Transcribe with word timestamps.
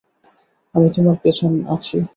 আমি 0.75 0.87
তোমার 0.95 1.15
পেছনে 1.23 1.59
আছি! 1.73 1.95